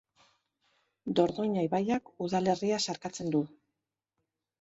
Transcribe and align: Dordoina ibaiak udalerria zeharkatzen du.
Dordoina 1.19 1.65
ibaiak 1.67 2.09
udalerria 2.29 2.79
zeharkatzen 2.87 3.29
du. 3.37 3.43